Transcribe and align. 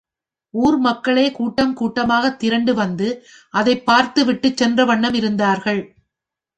ஊர் 0.53 0.77
மக்களே 0.77 1.31
கூட்டம் 1.31 1.73
கூட்டமாகத் 1.73 2.39
திரண்டு 2.39 2.73
வந்து 2.73 3.09
அதைப்பார்த்து 3.53 4.25
விட்டுச் 4.25 4.57
சென்ற 4.57 4.85
வண்ணம் 4.85 5.13
இருந்தார்கள். 5.13 5.81